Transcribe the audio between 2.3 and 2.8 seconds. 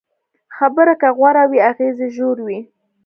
وي.